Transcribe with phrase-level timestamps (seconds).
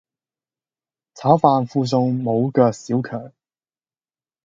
[1.13, 3.31] 炒飯附送無腳小强